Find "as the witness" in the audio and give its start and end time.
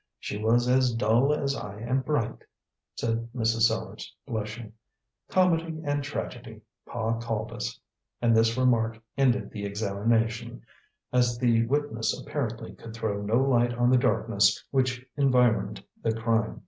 11.13-12.19